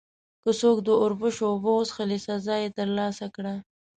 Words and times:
که 0.43 0.51
څوک 0.59 0.77
د 0.83 0.89
اوربشو 1.01 1.43
اوبه 1.51 1.71
وڅښلې، 1.73 2.17
سزا 2.27 2.55
یې 2.63 2.69
ترلاسه 2.77 3.25
کړه. 3.35 3.55